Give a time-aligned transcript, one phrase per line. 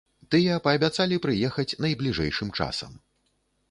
[0.35, 2.91] Тыя паабяцалі прыехаць найбліжэйшым часам.